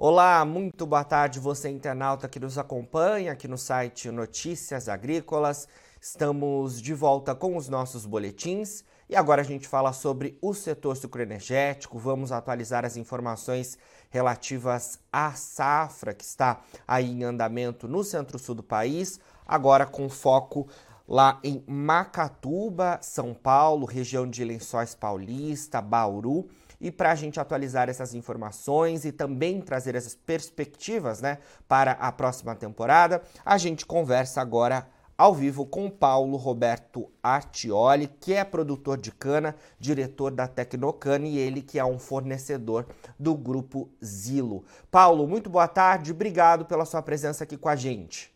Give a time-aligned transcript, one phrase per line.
[0.00, 5.66] Olá, muito boa tarde, você internauta que nos acompanha aqui no site Notícias Agrícolas.
[6.00, 10.96] Estamos de volta com os nossos boletins e agora a gente fala sobre o setor
[10.96, 11.98] sucroenergético.
[11.98, 13.76] Vamos atualizar as informações
[14.08, 20.68] relativas à safra que está aí em andamento no centro-sul do país, agora com foco
[21.08, 26.48] lá em Macatuba, São Paulo, região de Lençóis Paulista, Bauru
[26.80, 32.12] e para a gente atualizar essas informações e também trazer essas perspectivas né, para a
[32.12, 34.86] próxima temporada, a gente conversa agora
[35.18, 41.36] ao vivo com Paulo Roberto Artioli, que é produtor de cana, diretor da Tecnocana e
[41.36, 42.86] ele que é um fornecedor
[43.18, 44.64] do grupo Zilo.
[44.88, 48.32] Paulo, muito boa tarde, obrigado pela sua presença aqui com a gente.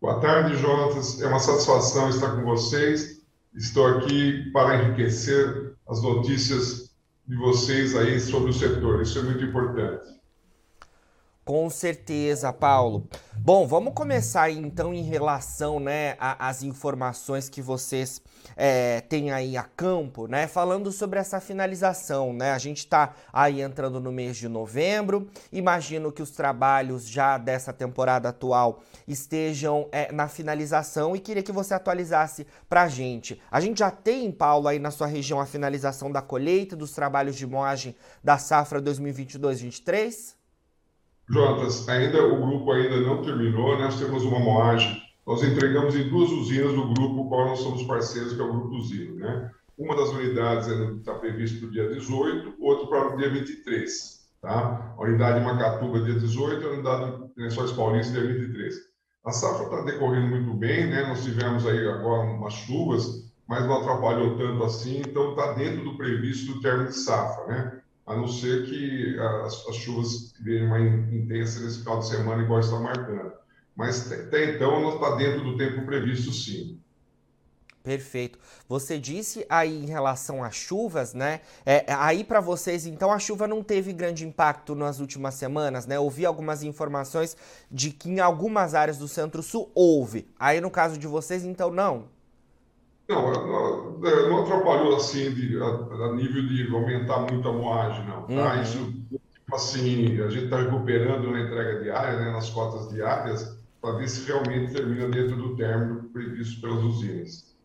[0.00, 1.22] Boa tarde, Jonatas.
[1.22, 3.20] É uma satisfação estar com vocês.
[3.54, 6.85] Estou aqui para enriquecer as notícias
[7.26, 9.02] de vocês aí sobre o setor.
[9.02, 10.15] Isso é muito importante.
[11.46, 13.06] Com certeza, Paulo.
[13.36, 18.20] Bom, vamos começar então em relação né, às informações que vocês
[18.56, 20.48] é, têm aí a campo, né?
[20.48, 22.50] Falando sobre essa finalização, né?
[22.50, 25.30] A gente está aí entrando no mês de novembro.
[25.52, 31.52] Imagino que os trabalhos já dessa temporada atual estejam é, na finalização e queria que
[31.52, 33.40] você atualizasse para a gente.
[33.52, 37.36] A gente já tem, Paulo, aí na sua região a finalização da colheita dos trabalhos
[37.36, 37.94] de moagem
[38.24, 40.35] da safra 2022-23?
[41.28, 45.02] Jonas, ainda o grupo ainda não terminou, nós temos uma moagem.
[45.26, 48.76] Nós entregamos em duas usinas do grupo, qual nós somos parceiros, que é o Grupo
[48.76, 49.50] Usino, né?
[49.76, 54.94] Uma das unidades está prevista para o dia 18, outra para o dia 23, tá?
[54.96, 58.74] A unidade de Macatuba, dia 18, e a unidade de Lençóis Paulistas, dia 23.
[59.24, 61.08] A safra está decorrendo muito bem, né?
[61.08, 65.96] Nós tivemos aí agora umas chuvas, mas não atrapalhou tanto assim, então está dentro do
[65.96, 67.80] previsto do término de safra, né?
[68.06, 72.60] A não ser que as, as chuvas venham mais intensas nesse final de semana, igual
[72.60, 73.32] está marcando.
[73.74, 76.80] Mas até então, nós está dentro do tempo previsto, sim.
[77.82, 78.36] Perfeito.
[78.68, 81.40] Você disse aí em relação às chuvas, né?
[81.64, 85.96] É, aí para vocês, então, a chuva não teve grande impacto nas últimas semanas, né?
[85.96, 87.36] Ouvi algumas informações
[87.70, 90.28] de que em algumas áreas do Centro-Sul houve.
[90.36, 92.08] Aí no caso de vocês, então, não?
[93.08, 93.32] Não,
[94.00, 98.22] não, não atrapalhou assim de, a, a, nível de aumentar muito a moagem, não.
[98.22, 98.54] Tá?
[98.54, 98.62] Uhum.
[98.62, 98.92] Isso,
[99.32, 104.08] tipo assim, a gente está recuperando na entrega diária, né, nas cotas diárias, para ver
[104.08, 107.56] se realmente termina dentro do término previsto pelas usinas.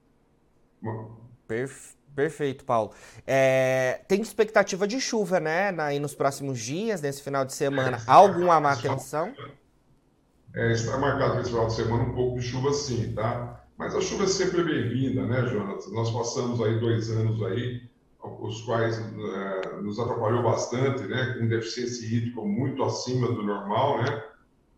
[1.47, 2.91] Perfe perfeito, Paulo.
[3.25, 7.97] É, tem expectativa de chuva, né, aí nos próximos dias, nesse final de semana.
[7.97, 9.33] É, Alguma manutenção?
[10.53, 13.60] É, está marcado esse final de semana um pouco de chuva sim, tá?
[13.81, 15.89] Mas a chuva é sempre bem-vinda, né, Jonathan?
[15.89, 17.81] Nós passamos aí dois anos aí,
[18.21, 24.23] os quais uh, nos atrapalhou bastante, né, com deficiência hídrica muito acima do normal, né,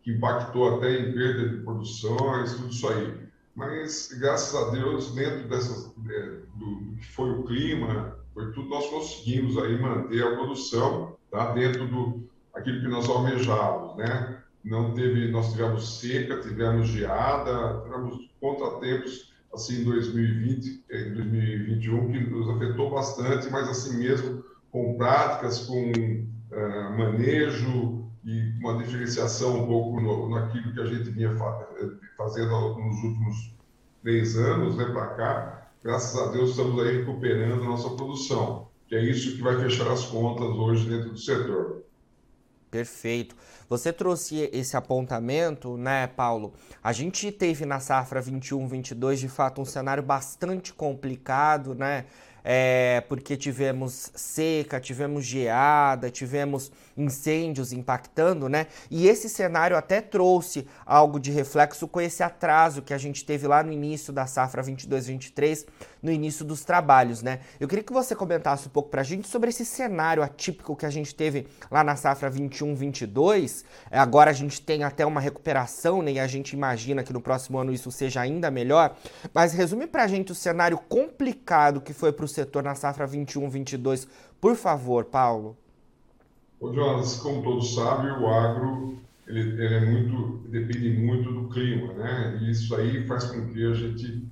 [0.02, 3.14] que impactou até em perda de produções, tudo isso aí.
[3.54, 8.86] Mas, graças a Deus, dentro dessas, do, do, que foi o clima, foi tudo, nós
[8.86, 14.40] conseguimos aí manter a produção, tá, dentro do aquilo que nós almejávamos, né?
[14.64, 22.20] Não teve, nós tivemos seca, tivemos geada, tivemos contratempos assim em 2020, em 2021 que
[22.30, 29.66] nos afetou bastante, mas assim mesmo com práticas, com uh, manejo e uma diferenciação um
[29.66, 31.66] pouco no, naquilo que a gente vinha fa
[32.18, 33.54] fazendo nos últimos
[34.02, 35.68] três anos, né, para cá.
[35.82, 39.90] Graças a Deus estamos aí recuperando a nossa produção, que é isso que vai fechar
[39.90, 41.83] as contas hoje dentro do setor.
[42.74, 43.36] Perfeito.
[43.68, 46.52] Você trouxe esse apontamento, né, Paulo?
[46.82, 52.04] A gente teve na safra 21-22 de fato um cenário bastante complicado, né?
[52.44, 58.66] É, porque tivemos seca, tivemos geada, tivemos incêndios impactando, né?
[58.90, 63.48] E esse cenário até trouxe algo de reflexo com esse atraso que a gente teve
[63.48, 65.66] lá no início da safra 22-23,
[66.02, 67.40] no início dos trabalhos, né?
[67.58, 70.90] Eu queria que você comentasse um pouco pra gente sobre esse cenário atípico que a
[70.90, 73.64] gente teve lá na safra 21-22.
[73.90, 76.12] É, agora a gente tem até uma recuperação, né?
[76.12, 78.94] E a gente imagina que no próximo ano isso seja ainda melhor.
[79.32, 84.08] Mas resume pra gente o cenário complicado que foi pro setor na safra 21-22,
[84.40, 85.56] por favor, Paulo.
[86.60, 91.92] Ô, Jonas, como todos sabem, o agro ele, ele, é muito depende muito do clima,
[91.94, 92.38] né?
[92.42, 94.28] E isso aí faz com que a gente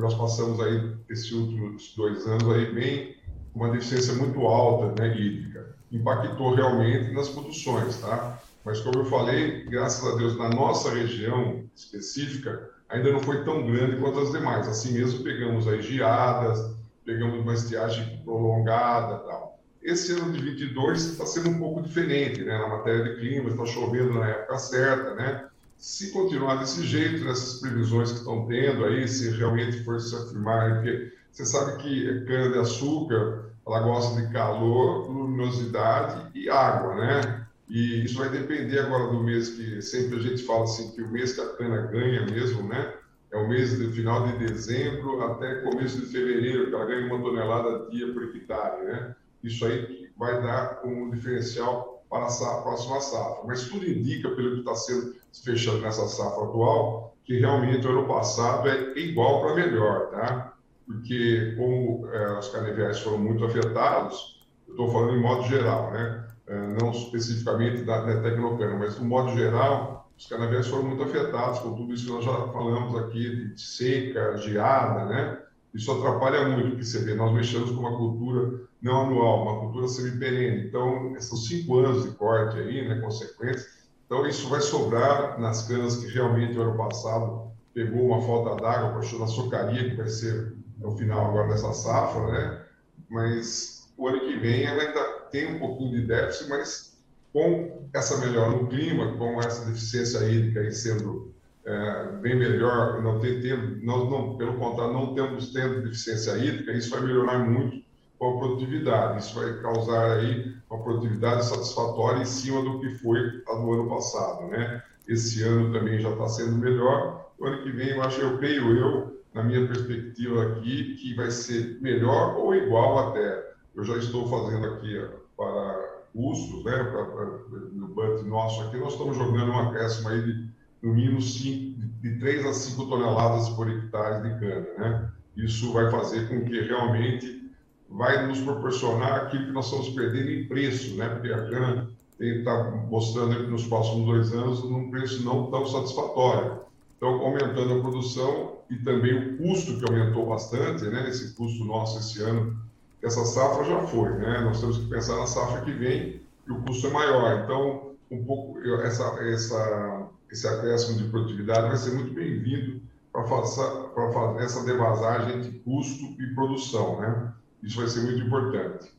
[0.00, 3.16] nós passamos aí esses últimos dois anos aí bem
[3.54, 5.74] uma deficiência muito alta, né, hídrica.
[5.90, 8.38] Impactou realmente nas produções, tá?
[8.64, 13.66] Mas como eu falei, graças a Deus na nossa região específica ainda não foi tão
[13.66, 14.68] grande quanto as demais.
[14.68, 16.76] Assim mesmo pegamos aí geadas,
[17.08, 19.58] pegamos uma estiagem prolongada tal.
[19.82, 22.58] Esse ano de 22 está sendo um pouco diferente, né?
[22.58, 25.46] Na matéria de clima, está chovendo na época certa, né?
[25.78, 30.74] Se continuar desse jeito, nessas previsões que estão tendo aí, se realmente for se afirmar,
[30.74, 37.46] porque você sabe que cana-de-açúcar, ela gosta de calor, luminosidade e água, né?
[37.70, 41.08] E isso vai depender agora do mês que sempre a gente fala assim, que o
[41.08, 42.92] mês que a cana ganha mesmo, né?
[43.32, 47.22] É o mês do final de dezembro até começo de fevereiro, que ela ganha uma
[47.22, 49.14] tonelada dia por hectare, né?
[49.42, 53.44] Isso aí vai dar como diferencial para a próxima safra.
[53.46, 55.14] Mas tudo indica, pelo que está sendo
[55.44, 60.54] fechando nessa safra atual, que realmente o ano passado é igual para melhor, tá?
[60.86, 66.26] Porque como é, os canaviais foram muito afetados, eu estou falando em modo geral, né?
[66.46, 71.60] É, não especificamente da, da Tecnocana, mas no modo geral, os canaviais foram muito afetados
[71.60, 75.38] com tudo isso que nós já falamos aqui, de seca, geada, né?
[75.72, 79.86] Isso atrapalha muito, porque você vê, nós mexemos com uma cultura não anual, uma cultura
[79.86, 80.66] semi-perene.
[80.66, 83.86] Então, são cinco anos de corte aí, né, consequências.
[84.06, 88.94] Então, isso vai sobrar nas canas que realmente, no ano passado, pegou uma falta d'água,
[88.94, 92.64] puxou na açucaria, que vai ser no final agora dessa safra, né?
[93.08, 96.97] Mas o ano que vem ela ainda tem um pouquinho de déficit, mas
[97.32, 101.32] com essa melhora no clima, com essa deficiência hídrica aí sendo
[101.64, 106.90] é, bem melhor, não tem tempo, não, pelo contrário, não temos tendo deficiência hídrica, isso
[106.90, 107.86] vai melhorar muito
[108.18, 109.18] com a produtividade.
[109.18, 114.48] Isso vai causar aí uma produtividade satisfatória em cima do que foi no ano passado,
[114.48, 114.82] né?
[115.06, 117.30] Esse ano também já está sendo melhor.
[117.38, 121.30] O ano que vem, eu acho, eu creio eu, na minha perspectiva aqui, que vai
[121.30, 123.52] ser melhor ou igual até.
[123.74, 125.00] Eu já estou fazendo aqui
[125.36, 126.84] para custos, né?
[126.84, 127.26] Para, para,
[127.72, 130.48] no budget nosso aqui, nós estamos jogando uma acréscimo aí de
[130.82, 135.10] no mínimo cinco, de 3 a 5 toneladas por hectare de cana, né?
[135.36, 137.52] Isso vai fazer com que realmente
[137.88, 141.08] vai nos proporcionar aquilo que nós estamos perdendo em preço, né?
[141.08, 141.90] Porque a cana
[142.20, 146.60] está mostrando nos próximos dois anos num preço não tão satisfatório.
[146.96, 151.08] Então, aumentando a produção e também o custo que aumentou bastante, né?
[151.08, 152.60] Esse custo nosso esse ano,
[153.02, 154.40] essa safra já foi, né?
[154.40, 157.44] Nós temos que pensar na safra que vem e o custo é maior.
[157.44, 164.44] Então, um pouco essa essa esse acréscimo de produtividade vai ser muito bem-vindo para fazer
[164.44, 167.32] essa devasagem de custo e produção, né?
[167.62, 168.92] Isso vai ser muito importante.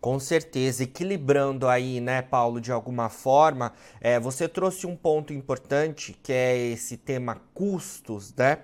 [0.00, 6.18] Com certeza, equilibrando aí, né, Paulo, de alguma forma, é, você trouxe um ponto importante
[6.22, 8.60] que é esse tema custos, né?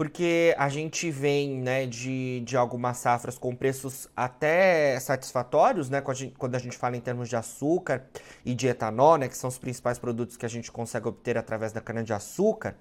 [0.00, 6.00] Porque a gente vem né, de, de algumas safras com preços até satisfatórios, né?
[6.38, 8.06] Quando a, gente, fala em termos de açúcar
[8.42, 9.28] e de etanol, né?
[9.28, 12.76] Que são os principais produtos que a gente consegue obter através da cana-de-açúcar.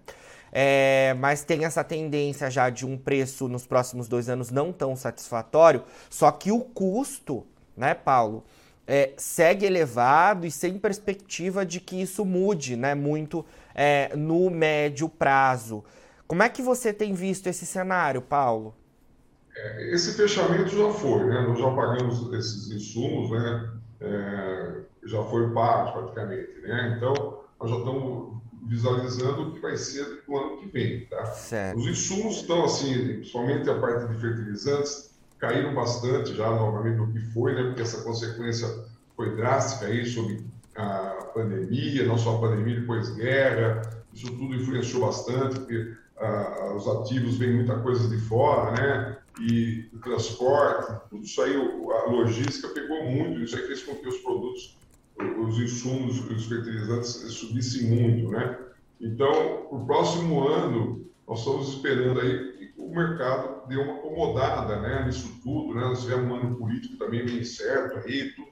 [0.49, 4.95] É, mas tem essa tendência já de um preço nos próximos dois anos não tão
[4.95, 7.45] satisfatório, só que o custo,
[7.75, 8.45] né, Paulo,
[8.87, 13.45] é, segue elevado e sem perspectiva de que isso mude né, muito
[13.75, 15.83] é, no médio prazo.
[16.29, 18.75] Como é que você tem visto esse cenário, Paulo?
[19.57, 21.41] É, esse fechamento já foi, né?
[21.41, 23.71] Nós já pagamos esses insumos, né?
[23.99, 26.93] É, já foi pago praticamente, né?
[26.95, 31.07] Então, nós já estamos visualizando o que vai ser no ano que vem.
[31.07, 31.25] Tá?
[31.25, 31.79] Certo.
[31.79, 35.09] Os insumos estão, assim, principalmente a parte de fertilizantes,
[35.39, 37.63] caíram bastante já novamente do que foi, né?
[37.63, 38.67] porque essa consequência
[39.15, 40.45] foi drástica aí sobre
[40.75, 43.81] a pandemia, não só a pandemia, depois guerra,
[44.13, 49.17] isso tudo influenciou bastante, porque ah, os ativos vêm muita coisa de fora, né?
[49.39, 54.07] E o transporte, tudo isso aí, a logística pegou muito, isso aí fez com que
[54.07, 54.77] os produtos
[55.19, 58.57] os insumos, os fertilizantes subissem muito, né?
[59.01, 65.05] Então, o próximo ano, nós estamos esperando aí que o mercado dê uma acomodada, né,
[65.05, 65.81] nisso tudo, né?
[65.81, 68.49] Nós tivemos um ano político também bem certo aí, tudo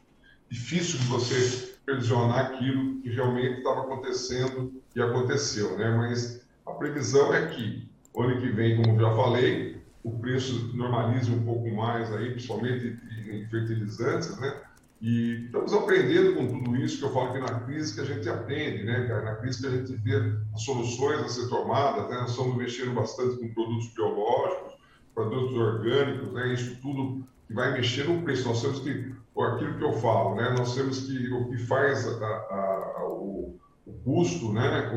[0.50, 5.96] difícil de você previsionar aquilo que realmente estava acontecendo e aconteceu, né?
[5.96, 11.44] Mas a previsão é que ano que vem, como já falei, o preço normalize um
[11.44, 12.98] pouco mais aí, principalmente
[13.30, 14.62] em fertilizantes, né?
[15.00, 18.28] E estamos aprendendo com tudo isso, que eu falo que na crise que a gente
[18.28, 19.08] aprende, né?
[19.24, 20.16] Na crise que a gente vê
[20.54, 22.18] as soluções a ser tomadas, né?
[22.22, 24.74] Nós estamos mexendo bastante com produtos biológicos,
[25.14, 26.54] produtos orgânicos, né?
[26.54, 28.48] Isso tudo que vai mexer no preço.
[28.48, 30.50] Nós temos que, aquilo que eu falo, né?
[30.58, 33.56] Nós temos que, o que faz a, a, a, o,
[33.86, 34.90] o, custo, né?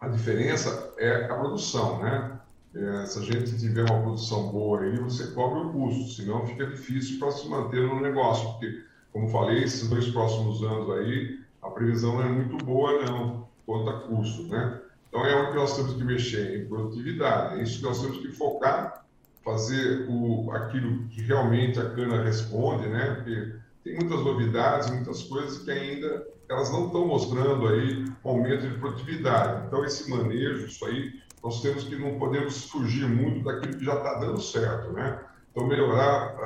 [0.00, 2.40] A diferença é a produção, né?
[2.74, 6.66] É, se a gente tiver uma produção boa aí, você cobre o custo, senão fica
[6.66, 11.68] difícil para se manter no negócio, porque como falei, esses dois próximos anos aí, a
[11.68, 14.80] previsão não é muito boa, não, quanto a custos, né?
[15.08, 18.28] Então é onde nós temos que mexer em produtividade, é isso que nós temos que
[18.28, 19.00] focar
[19.44, 23.14] fazer o, aquilo que realmente a cana responde, né?
[23.14, 23.52] Porque
[23.82, 29.66] tem muitas novidades, muitas coisas que ainda elas não estão mostrando aí aumento de produtividade.
[29.66, 33.94] Então, esse manejo, isso aí, nós temos que não podemos fugir muito daquilo que já
[33.94, 35.20] está dando certo, né?
[35.50, 36.36] Então, melhorar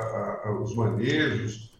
[0.61, 1.73] os manejos,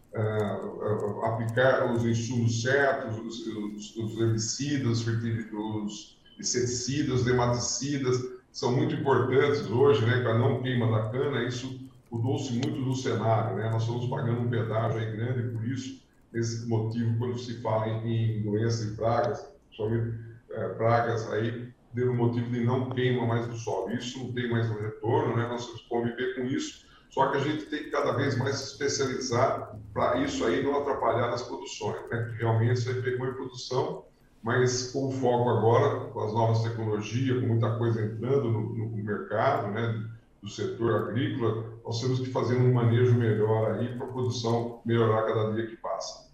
[1.22, 8.20] aplicar os insumos certos, os, os, os herbicidas, os inseticidas, nematicidas,
[8.52, 11.78] são muito importantes hoje, né, para não queima da cana, isso
[12.10, 13.68] mudou-se muito no cenário, né?
[13.70, 16.00] Nós estamos pagando um pedágio aí grande por isso,
[16.38, 20.16] esse motivo, quando se fala em, doenças e pragas, somente
[20.50, 23.92] é, pragas aí, deu motivo de não queima mais do solo.
[23.92, 25.48] Isso não tem mais um retorno, né?
[25.48, 28.56] Nós temos que conviver com isso, só que a gente tem que cada vez mais
[28.56, 32.34] se especializar para isso aí não atrapalhar nas produções, né?
[32.38, 34.04] Realmente você pegou em produção,
[34.42, 39.72] mas com foco agora, com as novas tecnologias, com muita coisa entrando no, no mercado,
[39.72, 40.10] né?
[40.42, 45.26] do setor agrícola, nós temos que fazer um manejo melhor aí para a produção melhorar
[45.26, 46.25] cada dia que passa.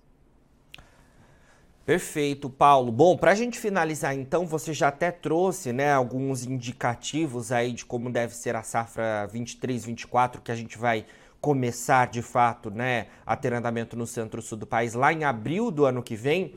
[1.85, 2.93] Perfeito, Paulo.
[2.93, 7.85] Bom, para a gente finalizar então, você já até trouxe né, alguns indicativos aí de
[7.85, 11.05] como deve ser a safra 23-24, que a gente vai
[11.41, 15.85] começar de fato né, a ter andamento no centro-sul do país lá em abril do
[15.85, 16.55] ano que vem.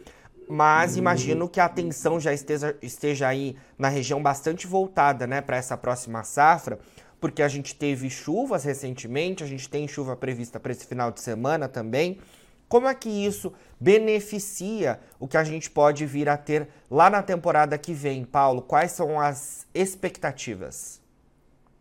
[0.48, 1.00] Mas uhum.
[1.00, 5.76] imagino que a atenção já esteja, esteja aí na região bastante voltada né, para essa
[5.76, 6.78] próxima safra
[7.20, 11.22] porque a gente teve chuvas recentemente, a gente tem chuva prevista para esse final de
[11.22, 12.20] semana também.
[12.68, 17.22] Como é que isso beneficia o que a gente pode vir a ter lá na
[17.22, 18.62] temporada que vem, Paulo?
[18.62, 21.02] Quais são as expectativas?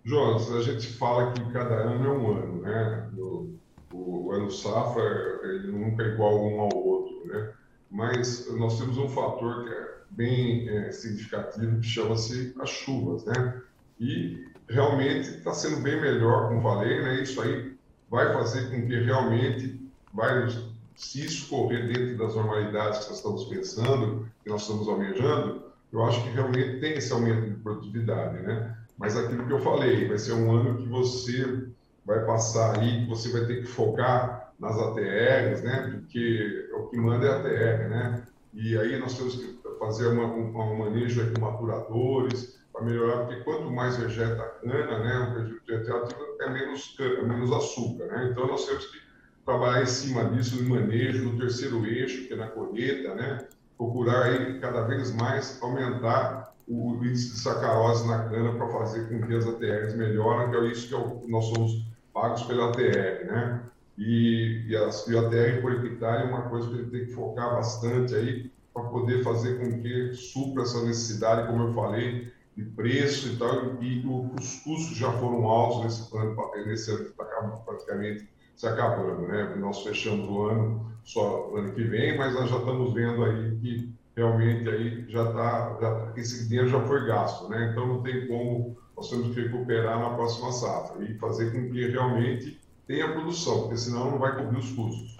[0.04, 3.10] Jonas, a gente fala que cada ano é um ano, né?
[3.16, 3.54] O,
[3.92, 7.52] o ano safra ele nunca é igual um ao outro, né?
[7.90, 13.62] Mas nós temos um fator que é bem é, significativo que chama-se as chuvas, né?
[13.98, 17.22] E realmente está sendo bem melhor, como falei, né?
[17.22, 17.74] Isso aí
[18.10, 19.80] vai fazer com que realmente
[20.12, 20.46] vai
[20.94, 26.22] se escorrer dentro das normalidades que nós estamos pensando, que nós estamos almejando, eu acho
[26.22, 28.76] que realmente tem esse aumento de produtividade, né?
[28.98, 31.68] Mas aquilo que eu falei, vai ser um ano que você
[32.04, 35.98] vai passar aí, que você vai ter que focar nas ATRs, né?
[36.00, 38.22] Porque o que manda é a ATR, né?
[38.52, 43.40] E aí nós temos que fazer uma, um, um manejo com maturadores, para melhorar, porque
[43.42, 48.06] quanto mais vegeta a cana, né, o vegetativo é menos, é menos açúcar.
[48.06, 48.28] Né?
[48.32, 48.98] Então, nós temos que
[49.44, 53.46] trabalhar em cima disso, no manejo, no terceiro eixo, que é na colheita, né?
[53.76, 59.26] procurar aí, cada vez mais aumentar o índice de sacarose na cana para fazer com
[59.26, 63.26] que as ATRs melhorem, que é isso que é o, nós somos pagos pela ATR.
[63.26, 63.60] Né?
[63.98, 67.12] E, e, as, e a ATR por hectare é uma coisa que gente tem que
[67.12, 72.64] focar bastante aí para poder fazer com que supra essa necessidade, como eu falei, de
[72.64, 76.36] preço e tal, e os custos já foram altos nesse ano,
[76.66, 77.24] nesse ano que está
[77.64, 79.54] praticamente se acabando, né?
[79.56, 83.94] Nós fechamos o ano só ano que vem, mas nós já estamos vendo aí que
[84.16, 87.70] realmente aí já está, esse dinheiro já foi gasto, né?
[87.70, 91.88] Então não tem como nós temos que recuperar na próxima safra e fazer com que
[91.88, 95.16] realmente tenha produção, porque senão não vai cobrir os custos.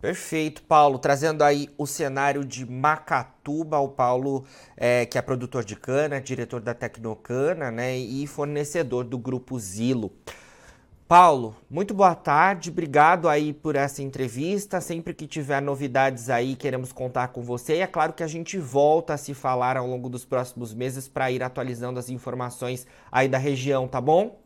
[0.00, 0.98] Perfeito, Paulo.
[0.98, 4.44] Trazendo aí o cenário de Macatuba, o Paulo,
[4.76, 10.12] é, que é produtor de cana, diretor da Tecnocana, né, e fornecedor do grupo Zilo.
[11.08, 14.80] Paulo, muito boa tarde, obrigado aí por essa entrevista.
[14.80, 17.76] Sempre que tiver novidades aí, queremos contar com você.
[17.76, 21.06] E é claro que a gente volta a se falar ao longo dos próximos meses
[21.06, 24.42] para ir atualizando as informações aí da região, tá bom?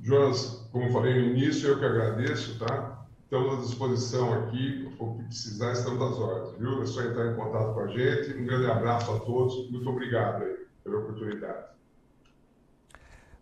[0.00, 3.04] Jonas, como falei no início, eu que agradeço, tá?
[3.24, 6.82] Estamos à disposição aqui, o que precisar, estamos às ordens, viu?
[6.82, 8.32] É só entrar em contato com a gente.
[8.32, 11.74] Um grande abraço a todos, muito obrigado aí pela oportunidade.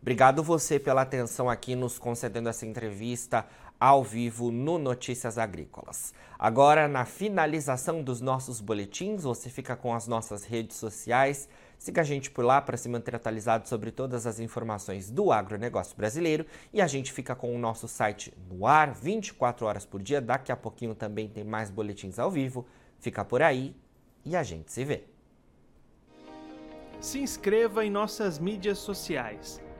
[0.02, 3.46] Obrigado você pela atenção aqui nos concedendo essa entrevista
[3.80, 6.12] ao vivo no Notícias Agrícolas.
[6.38, 11.48] Agora, na finalização dos nossos boletins, você fica com as nossas redes sociais
[11.82, 15.96] Siga a gente por lá para se manter atualizado sobre todas as informações do agronegócio
[15.96, 20.20] brasileiro e a gente fica com o nosso site no ar 24 horas por dia.
[20.20, 22.64] Daqui a pouquinho também tem mais boletins ao vivo.
[23.00, 23.74] Fica por aí
[24.24, 25.02] e a gente se vê.
[27.00, 29.60] Se inscreva em nossas mídias sociais.